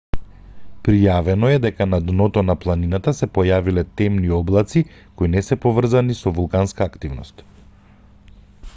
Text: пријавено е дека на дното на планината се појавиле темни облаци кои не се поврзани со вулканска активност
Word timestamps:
пријавено 0.85 1.51
е 1.55 1.59
дека 1.65 1.85
на 1.89 1.99
дното 2.05 2.43
на 2.47 2.55
планината 2.63 3.13
се 3.19 3.29
појавиле 3.37 3.83
темни 4.01 4.33
облаци 4.41 4.83
кои 5.21 5.33
не 5.37 5.47
се 5.49 5.61
поврзани 5.67 6.19
со 6.23 6.37
вулканска 6.39 6.87
активност 6.93 7.45